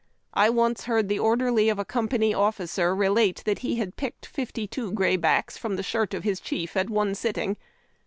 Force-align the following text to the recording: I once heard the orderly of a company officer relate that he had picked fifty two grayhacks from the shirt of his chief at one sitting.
I 0.33 0.49
once 0.49 0.85
heard 0.85 1.09
the 1.09 1.19
orderly 1.19 1.69
of 1.69 1.77
a 1.77 1.85
company 1.85 2.33
officer 2.33 2.95
relate 2.95 3.43
that 3.45 3.59
he 3.59 3.75
had 3.75 3.97
picked 3.97 4.25
fifty 4.25 4.65
two 4.65 4.91
grayhacks 4.93 5.59
from 5.59 5.75
the 5.75 5.83
shirt 5.83 6.15
of 6.15 6.23
his 6.23 6.39
chief 6.39 6.75
at 6.75 6.89
one 6.89 7.13
sitting. 7.13 7.55